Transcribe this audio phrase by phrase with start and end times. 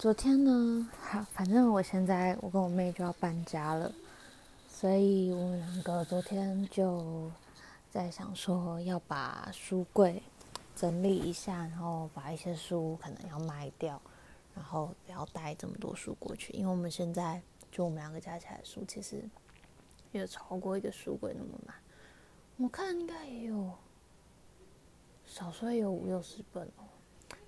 [0.00, 3.92] 昨天呢，好，反正我现在我跟我妹就要搬家了，
[4.66, 7.30] 所以我们两个昨天就
[7.90, 10.22] 在想说要把书柜
[10.74, 14.00] 整理一下，然后把一些书可能要卖掉，
[14.54, 17.38] 然后不要带这么多书过去，因为我们现在
[17.70, 19.22] 就我们两个加起来书其实
[20.12, 21.76] 有超过一个书柜那么满，
[22.56, 23.70] 我看应该也有
[25.26, 26.88] 少说也有五六十本哦。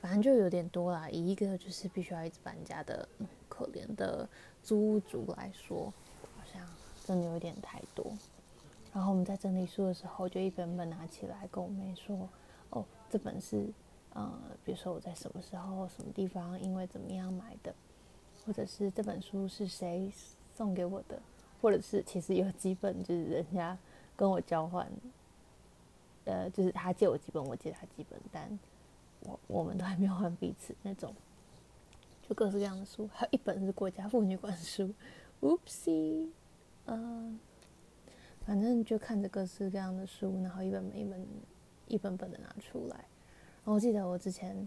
[0.00, 3.06] 反正就有点多啦，以一个就是必须要一直搬家的
[3.50, 4.26] 可怜的
[4.62, 5.92] 租屋族来说，
[6.36, 6.66] 好像
[7.04, 8.10] 真的有点太多。
[8.94, 12.26] 然后我们在整理书的时候，就一本本拿起来跟我妹说
[12.70, 13.68] ：“哦，这本是，
[14.14, 14.32] 呃，
[14.64, 17.74] 比如说我在什么时候、什么地方，因为怎么样买的，
[18.46, 20.10] 或者是这本书是谁
[20.54, 21.20] 送给我的，
[21.60, 23.76] 或者是其实有几本就是人家
[24.16, 24.90] 跟我交换，
[26.24, 28.58] 呃，就是他借我几本，我借他几本，但。”
[29.20, 31.14] 我我们都还没有换彼此那种，
[32.26, 34.92] 就各式各样的书，还有一本是国家妇女馆书
[35.42, 36.28] ，Oopsie，
[36.86, 37.38] 嗯，
[38.46, 41.26] 反正就看着各式各样的书，然后一本一本
[41.88, 42.96] 一本本的拿出来。
[42.96, 44.66] 然后我记得我之前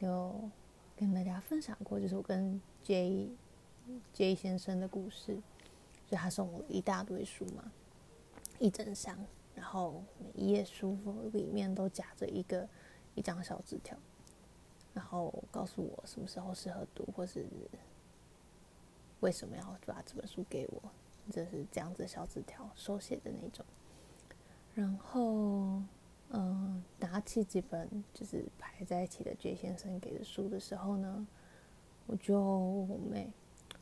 [0.00, 0.50] 有
[0.96, 3.30] 跟大家分享过，就是我跟 J
[4.12, 5.38] J 先生的故事，
[6.08, 7.70] 就他送我一大堆书嘛，
[8.58, 9.16] 一整箱，
[9.54, 10.98] 然后每一页书
[11.32, 12.68] 里面都夹着一个。
[13.14, 13.96] 一张小纸条，
[14.94, 17.46] 然后告诉我什么时候适合读，或是
[19.20, 20.82] 为什么要把这本书给我，
[21.30, 23.64] 就是这样子小纸条手写的那种。
[24.74, 25.82] 然后，
[26.30, 31.26] 嗯，拿起几本就是排在一起的 J 先生给的书的时候呢，
[32.06, 33.30] 我就问我妹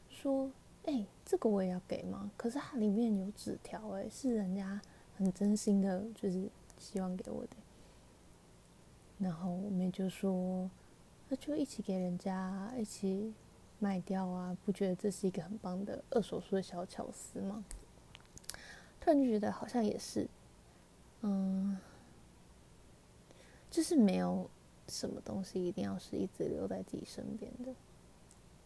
[0.09, 0.51] 说
[0.85, 2.31] ：“哎、这个我也要给吗？
[2.37, 4.83] 可是它里面有纸条，哎，是人家
[5.17, 7.57] 很真心的，就是希望给我的。”
[9.21, 10.71] 然后我妹就说
[11.29, 13.35] ：“那就一起给人家，一起
[13.79, 14.57] 卖掉啊！
[14.65, 17.63] 不觉得这是一个很棒的二手书的小巧思吗？”
[18.99, 20.27] 突然就觉得好像也是，
[21.21, 21.79] 嗯，
[23.71, 24.49] 就是没有
[24.89, 27.75] 什么东西一定要是一直留在自己身边的。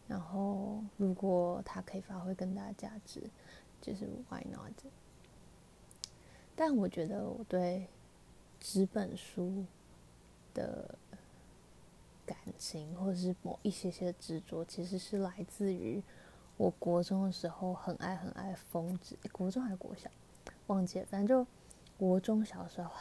[0.07, 3.21] 然后如果它可以发挥更大的价值，
[3.81, 4.71] 就是 why not？
[6.55, 7.87] 但我觉得我对
[8.61, 9.65] 纸本书。
[10.55, 10.97] 的
[12.25, 16.01] 感情，或者是某一些些执着，其实是来自于
[16.57, 19.15] 我国中的时候很爱很爱风纸。
[19.31, 20.09] 国中还是国小，
[20.65, 21.47] 忘记了，反正就
[21.95, 22.91] 国中小时候，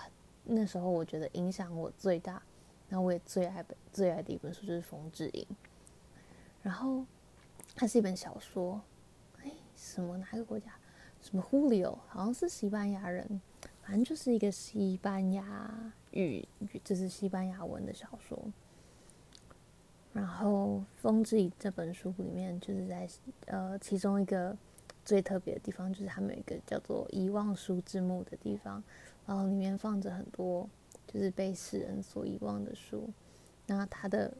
[0.44, 2.42] 那时候我觉得影响我最大，
[2.90, 5.46] 然后我也最爱本最爱的一本书就是《风之影》，
[6.62, 7.06] 然后
[7.74, 8.82] 它是一本小说，
[9.42, 10.74] 哎，什么哪个国家？
[11.22, 11.96] 什么 Julio？
[12.08, 13.40] 好像是西班牙人。
[13.86, 15.92] 反正就是一个西班牙
[16.22, 16.46] 语，
[16.84, 18.38] 这是西班牙文的小说。
[20.12, 23.08] 然后《风之翼》这本书里面，就是在
[23.46, 24.56] 呃其中一个
[25.04, 28.82] 最特别的地方，就是他们有一个叫做“遗忘书之墓”的地方，
[29.26, 30.68] 然后里面放着很多
[31.06, 33.08] 就是被世人所遗忘的书。
[33.66, 34.32] 那它的，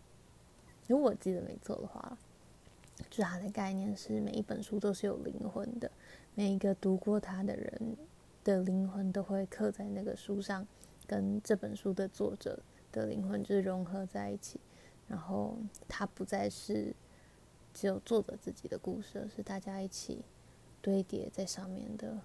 [0.87, 2.17] 如果我记得没错的话，
[3.11, 5.91] 就是它的概念是每一本书都是有灵魂的，
[6.35, 7.97] 每一个读过它的人。
[8.45, 10.67] 的灵魂都会刻在那个书上，
[11.07, 14.61] 跟这本书的作者的灵魂就是融合在一起，
[15.09, 15.57] 然后
[15.89, 16.95] 它不再是
[17.73, 20.23] 只有作者自己的故事，而是大家一起
[20.81, 22.21] 堆叠在上面的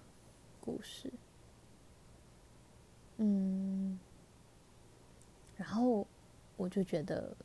[0.60, 1.12] 故事。
[3.18, 3.98] 嗯，
[5.56, 6.06] 然后
[6.56, 7.36] 我就觉得，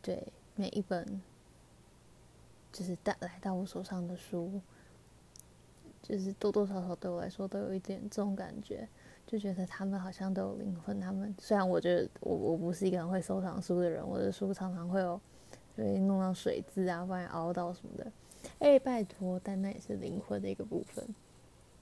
[0.00, 1.20] 对每一本
[2.72, 4.60] 就是带来到我手上的书。
[6.02, 8.88] 就是多多少少对我来说都有一点这种感觉，
[9.32, 11.00] 就觉得他们好像都有灵魂。
[11.00, 15.18] 他们虽然我觉得我我不是一个很会收藏书的人，我的书常常会有
[15.74, 18.12] 就会弄到水渍啊，不然凹到什么的。
[18.58, 21.14] 哎、拜托，但那也是灵魂的一个部分。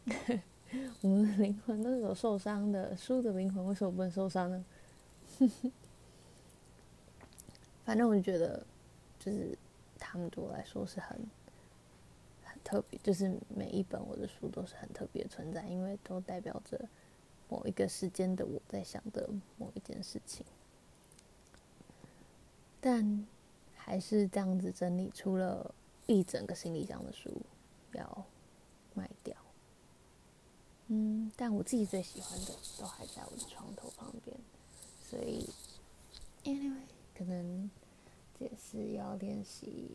[1.03, 4.65] 我们的灵魂都是有受伤的，书的灵魂为什么不能受伤呢？
[7.85, 8.64] 反正我就觉得，
[9.19, 9.58] 就是
[9.99, 11.19] 他们对我来说是很
[12.44, 12.56] 很。
[12.62, 16.79] 特别就是每一本我的书都是很特别存在，因为都代表着
[17.50, 20.47] 某一个时间的我在想的某一件事情。
[22.81, 23.26] 但
[23.76, 25.75] 还是这样子整理出了
[26.06, 27.31] 一整个行李箱的书
[27.93, 28.25] 要
[28.94, 29.37] 卖掉。
[30.87, 34.35] 嗯，但我自己最喜欢的都还在我的床头旁边，
[35.02, 35.47] 所以
[36.44, 37.70] anyway 可能
[38.38, 39.91] 这也是要练习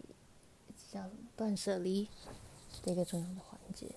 [0.91, 2.07] 叫什么断舍离。
[2.83, 3.87] 的一个重要的环节。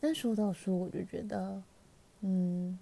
[0.00, 1.62] 但说到书，我就觉得，
[2.20, 2.78] 嗯，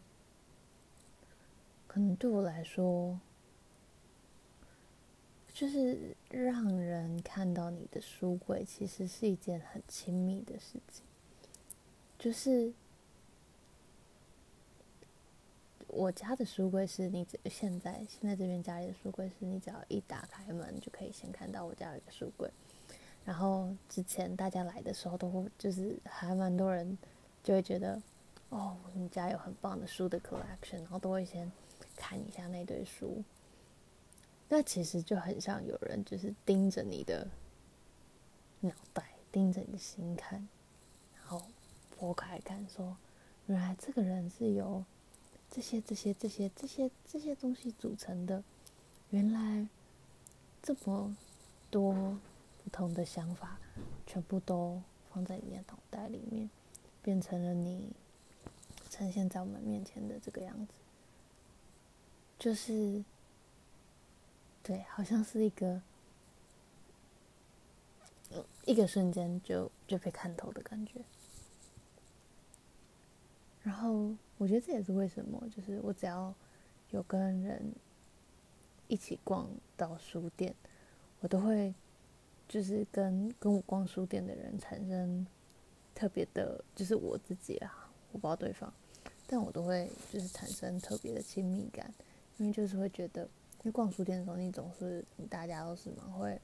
[1.86, 3.20] 可能对我来说，
[5.52, 11.04] 就是让人看到你的书柜，其实是一件很亲密的事情。
[12.18, 12.72] 就是
[15.88, 22.50] 我家的书柜是你现在现在这边家里的书柜是你只要一打开门就可以先看到我家有一个书柜。
[23.24, 26.96] 然后之前大家来的时候都会就是还蛮多人
[27.42, 28.00] 就会觉得
[28.48, 31.50] 哦，你家有很棒的书的 collection，然后都会先
[31.96, 33.22] 看一下那堆书。
[34.48, 37.26] 那其实就很像有人就是盯着你的
[38.60, 40.48] 脑袋，盯着你的心看，
[41.16, 41.42] 然后
[41.98, 42.96] 拨开看，说，
[43.46, 44.84] 原来这个人是由
[45.50, 48.44] 这些、这些、这些、这些、这些东西组成的。
[49.10, 49.68] 原来
[50.62, 51.16] 这么
[51.70, 51.92] 多
[52.62, 53.58] 不同的想法，
[54.06, 54.80] 全部都
[55.12, 56.48] 放在你的脑袋里面，
[57.02, 57.90] 变成了你
[58.96, 60.74] 呈现在我们面前的这个样子，
[62.38, 63.04] 就是。
[64.62, 65.80] 对，好像是一个，
[68.64, 71.04] 一个瞬间就就被看透的感觉。
[73.62, 76.34] 然后我觉得这也是为什么，就是我只要
[76.90, 77.72] 有跟人
[78.88, 80.52] 一起逛到书店，
[81.20, 81.72] 我都会
[82.48, 85.24] 就是跟跟我逛书店的人产生
[85.94, 88.74] 特别的，就是我自己啊，我不知道对方，
[89.26, 91.92] 但我都会就是产生特别的亲密感，
[92.38, 93.28] 因为就是会觉得。
[93.60, 96.40] 因为逛书店的时候，你总是大家都是蛮会，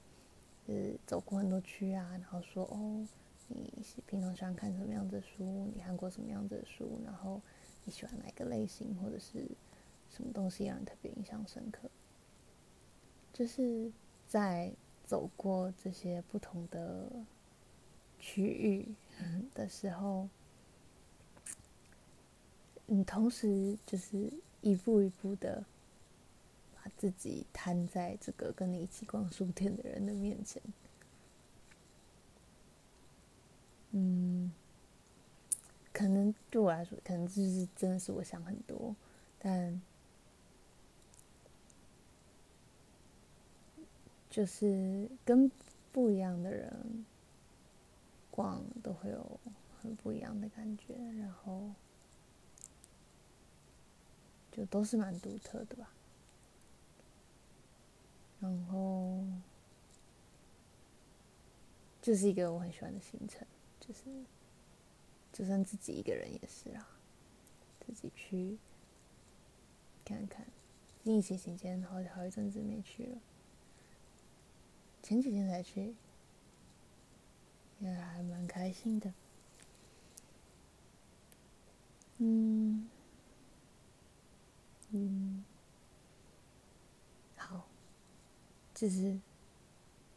[0.67, 3.07] 就是走过很多区啊，然后说哦，
[3.47, 3.73] 你
[4.07, 5.71] 平常喜欢看什么样子的书？
[5.73, 7.01] 你看过什么样子的书？
[7.05, 7.41] 然后
[7.85, 9.47] 你喜欢哪一个类型，或者是
[10.11, 11.89] 什么东西让你特别印象深刻？
[13.33, 13.93] 就是
[14.27, 14.73] 在
[15.05, 17.09] 走过这些不同的
[18.19, 18.93] 区域
[19.55, 20.29] 的时候，
[22.93, 25.65] 你同时就是一步一步的。
[26.85, 30.61] 把自己摊在这个跟你一起逛书店的人的面前，
[33.93, 34.53] 嗯，
[35.93, 38.97] 可能对我来说，可能就是真的是我想很多，
[39.39, 39.81] 但
[44.29, 45.49] 就是跟
[45.93, 47.05] 不一样的人
[48.29, 49.39] 逛都会有
[49.81, 51.71] 很不一样的感觉，然后
[54.53, 55.91] 就都是蛮独特的吧。
[58.41, 59.25] 然后，
[62.01, 63.47] 就是一个我很喜欢的行程，
[63.81, 64.03] 就是，
[65.33, 66.89] 就算自己一个人也是啊，
[67.81, 68.59] 自己去
[70.05, 70.47] 看看。
[71.05, 73.19] 疫情期间好好一阵子没去了，
[75.03, 75.95] 前几天才去，
[77.81, 79.13] 也还蛮开心的。
[82.19, 82.89] 嗯，
[84.93, 85.45] 嗯。
[87.37, 87.67] 好
[88.73, 89.19] 这是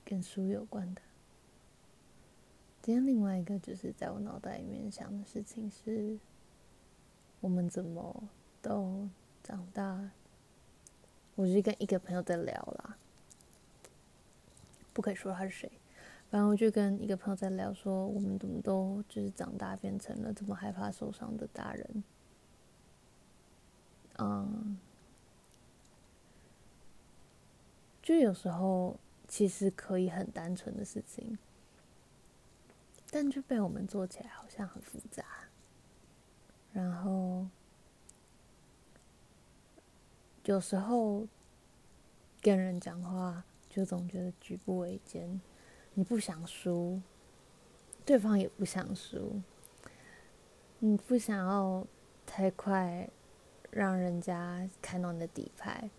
[0.03, 1.01] 跟书有关的。
[2.81, 6.19] 今天另外一个就是在我脑袋里面想的事情是，
[7.39, 8.29] 我们怎么
[8.61, 9.09] 都
[9.43, 10.11] 长大。
[11.35, 12.97] 我就跟一个朋友在聊啦，
[14.93, 15.71] 不可以说他是谁。
[16.29, 22.03] 反正我就跟一个朋友在聊，说我们怎么都就是长大变成了这么害怕受伤的大人。
[24.17, 24.77] 嗯。
[28.01, 31.37] 就有时候其实可以很单纯的事情，
[33.09, 35.25] 但就被我们做起来好像很复杂。
[36.71, 37.47] 然后
[40.43, 41.25] 有时候
[42.41, 45.41] 跟人讲话，就总觉得举步维艰。
[45.95, 47.01] 你不想输，
[48.05, 49.41] 对方也不想输。
[50.77, 51.87] 你不想要
[52.25, 53.09] 太快
[53.75, 55.89] 让人家看到你的底牌，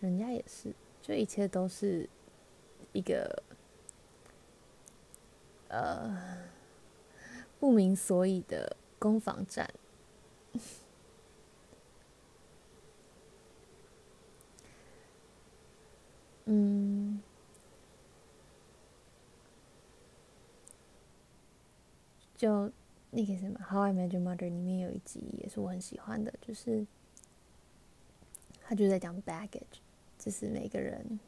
[0.00, 0.74] 人家也是。
[1.02, 2.08] 就一切都是
[2.92, 3.42] 一个
[5.68, 6.48] 呃
[7.58, 9.70] 不明所以的攻防战，
[16.46, 17.20] 嗯，
[22.36, 22.70] 就
[23.10, 26.86] 那个什么《How I Met Your Mother》里面有一集也是我很喜欢的，就是
[28.70, 29.80] 他就在讲 baggage。
[30.16, 31.18] 就是每个人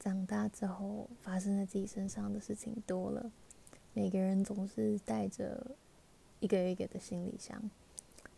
[0.00, 3.30] 长大之后发生在自己身上的事情多了，
[3.94, 5.64] 每个人总是带着
[6.40, 7.70] 一个一个的行李箱，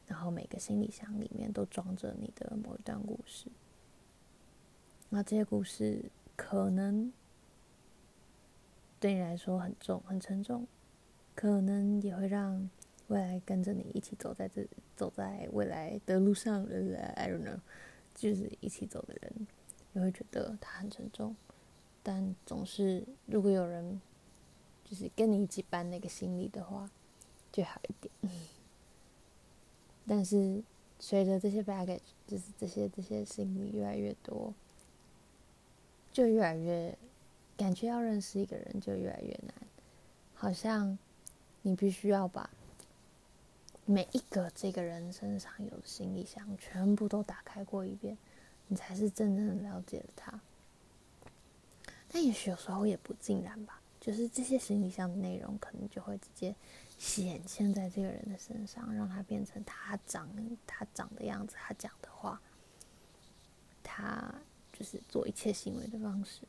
[0.06, 3.47] 然后每个行李箱里面都装着你的某一段故事。
[5.09, 6.04] 那这些故事
[6.37, 7.11] 可能
[8.99, 10.66] 对你来说很重、很沉重，
[11.35, 12.68] 可能也会让
[13.11, 16.64] 未来跟着你一起走在这走在未来的路上。
[17.17, 17.61] I don't know。
[18.12, 19.47] 就是一起走的人，
[19.95, 21.35] 也会觉得他很沉重。
[22.02, 23.99] 但总是，如果有人
[24.85, 26.90] 就是跟你一起搬那个行李的话，
[27.52, 28.12] 就好一点。
[30.07, 30.62] 但是
[30.99, 34.52] 随着这些 baggage，就是这些这些行李越来越多，
[36.12, 36.99] 就越来越
[37.57, 39.55] 感觉要认识一个人就越来越难，
[40.35, 40.99] 好像
[41.62, 42.50] 你必须要把
[43.90, 48.16] 每一个这个人身上有的行李箱全部都打开过一遍，
[48.68, 50.40] 你才是真正的了解了他。
[52.09, 56.54] 但也许有时候也不尽然吧，就是这些行李箱的内容可能就会直接
[56.99, 60.28] 显现在这个人的身上，让他变成他长
[60.68, 62.40] 他长的样子，他讲的话，
[63.82, 64.32] 他
[64.73, 66.42] 就是做一切行为的方式。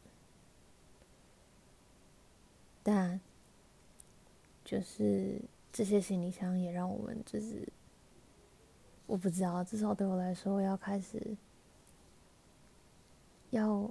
[2.83, 3.19] 但
[4.63, 5.41] 就是
[5.71, 7.67] 这些行李箱也让我们就是，
[9.05, 11.35] 我不知道，至少对我来说，要开始
[13.49, 13.89] 要。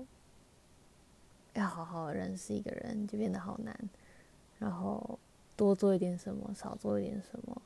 [1.55, 3.77] 要好好认识一个人，就变得好难。
[4.61, 5.19] 然后
[5.57, 7.63] 多做一点什么，少做一点什么，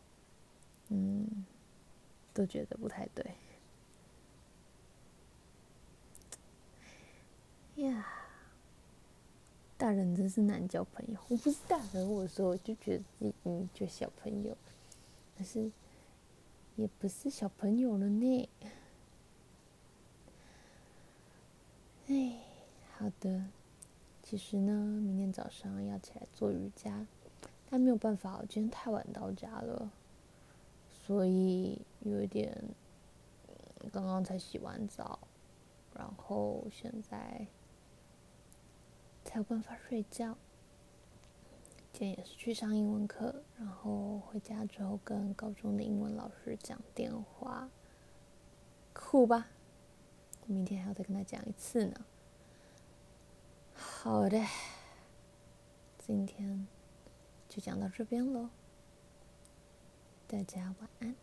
[0.88, 1.44] 嗯，
[2.33, 3.30] 都觉得不太对。
[7.85, 8.06] 呀，
[9.84, 11.20] 大人真是难交朋友。
[11.28, 14.56] 我不是大人，我说我就觉得自己嗯，就小朋友，
[15.36, 15.70] 可是
[16.76, 18.48] 也不是小朋友了呢。
[22.06, 22.32] 哎，
[22.96, 23.44] 好的。
[24.22, 27.06] 其实呢，明天早上要起来做瑜伽，
[27.68, 29.92] 但没有办法，我今天太晚到家了，
[30.94, 32.58] 所以有一点，
[33.92, 35.18] 刚刚才洗完澡，
[35.94, 37.46] 然后现在
[39.24, 40.36] 才有办法睡觉。
[41.92, 47.68] 今天也是去上英文课，然后回家之后跟高中的英文老师讲电话，
[48.92, 49.48] 酷吧？
[50.46, 52.04] 明天还要再跟他讲一次呢。
[53.72, 54.44] 好的，
[55.98, 56.66] 今天
[57.48, 58.50] 就讲到这边喽，
[60.26, 61.14] 大家晚安。